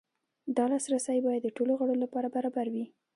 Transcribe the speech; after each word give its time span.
دا 0.57 0.65
لاسرسی 0.71 1.17
باید 1.25 1.41
د 1.43 1.49
ټولو 1.57 1.73
غړو 1.79 1.95
لپاره 2.03 2.27
برابر 2.35 2.65
وي. 2.73 2.85